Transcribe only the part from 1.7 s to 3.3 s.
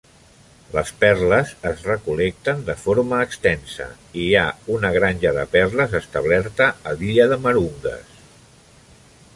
es recol·lecten de forma